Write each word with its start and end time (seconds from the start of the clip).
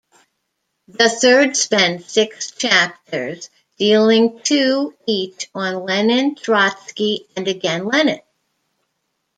The 0.87 1.09
third 1.09 1.55
spends 1.55 2.11
six 2.11 2.49
chapters, 2.49 3.51
dealing 3.77 4.39
two 4.41 4.95
each 5.05 5.47
on 5.53 5.83
Lenin, 5.85 6.33
Trotsky, 6.33 7.27
and 7.35 7.47
again 7.47 7.85
Lenin. 7.85 8.21